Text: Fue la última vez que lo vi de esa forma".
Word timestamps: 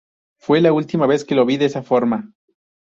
Fue 0.39 0.61
la 0.61 0.73
última 0.73 1.05
vez 1.05 1.23
que 1.23 1.35
lo 1.35 1.45
vi 1.45 1.57
de 1.57 1.65
esa 1.65 1.83
forma". 1.83 2.33